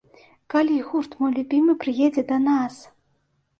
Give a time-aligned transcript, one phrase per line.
[0.53, 2.83] Калі гурт мой любімы прыедзе да нас!!!